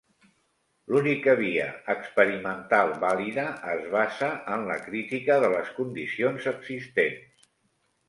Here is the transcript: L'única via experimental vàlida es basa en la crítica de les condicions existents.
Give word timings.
L'única 0.93 1.35
via 1.41 1.67
experimental 1.95 2.95
vàlida 3.05 3.45
es 3.75 3.87
basa 3.99 4.33
en 4.57 4.67
la 4.73 4.81
crítica 4.89 5.41
de 5.47 5.55
les 5.57 5.73
condicions 5.81 6.53
existents. 6.57 7.51